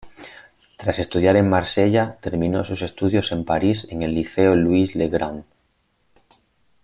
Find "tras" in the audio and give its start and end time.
0.77-0.97